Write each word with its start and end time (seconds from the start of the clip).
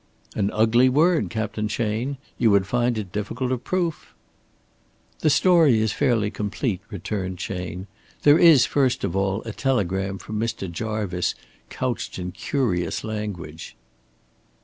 "An 0.33 0.49
ugly 0.49 0.89
word, 0.89 1.29
Captain 1.29 1.67
Chayne. 1.67 2.17
You 2.39 2.49
would 2.49 2.65
find 2.65 2.97
it 2.97 3.11
difficult 3.11 3.51
of 3.51 3.63
proof." 3.63 4.15
"The 5.19 5.29
story 5.29 5.79
is 5.79 5.91
fairly 5.93 6.31
complete," 6.31 6.81
returned 6.89 7.37
Chayne. 7.37 7.85
"There 8.23 8.39
is 8.39 8.65
first 8.65 9.03
of 9.03 9.15
all 9.15 9.43
a 9.43 9.53
telegram 9.53 10.17
from 10.17 10.39
Mr. 10.39 10.67
Jarvice 10.71 11.35
couched 11.69 12.17
in 12.17 12.31
curious 12.31 13.03
language." 13.03 13.75